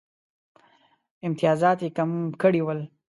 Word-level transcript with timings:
امتیازات 1.25 1.79
یې 1.83 1.89
کم 1.97 2.09
کړي 2.41 2.61
ول. 2.63 2.79